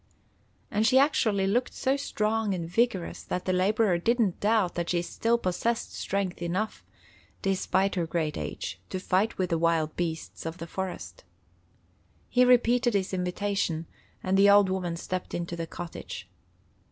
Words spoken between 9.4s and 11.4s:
the wild beasts of the forest.